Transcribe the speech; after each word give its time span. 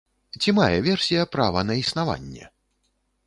Ці 0.43 0.53
мае 0.59 0.77
версія 0.87 1.27
права 1.35 1.63
на 1.69 1.77
існаванне? 1.83 2.49